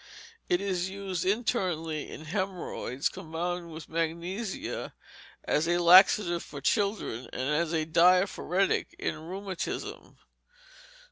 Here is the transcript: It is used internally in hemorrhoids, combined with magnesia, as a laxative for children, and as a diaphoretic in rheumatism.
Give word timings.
It 0.49 0.59
is 0.61 0.89
used 0.89 1.25
internally 1.25 2.09
in 2.09 2.25
hemorrhoids, 2.25 3.07
combined 3.07 3.71
with 3.71 3.87
magnesia, 3.87 4.95
as 5.43 5.67
a 5.67 5.77
laxative 5.77 6.41
for 6.41 6.59
children, 6.59 7.27
and 7.31 7.47
as 7.53 7.71
a 7.71 7.85
diaphoretic 7.85 8.95
in 8.97 9.13
rheumatism. 9.19 10.17